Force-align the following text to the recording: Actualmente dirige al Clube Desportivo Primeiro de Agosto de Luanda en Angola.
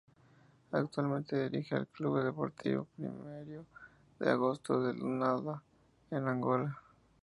Actualmente 0.71 1.39
dirige 1.47 1.75
al 1.75 1.87
Clube 1.87 2.23
Desportivo 2.23 2.87
Primeiro 2.95 3.67
de 4.17 4.31
Agosto 4.31 4.81
de 4.81 4.95
Luanda 4.95 5.61
en 6.09 6.27
Angola. 6.27 6.75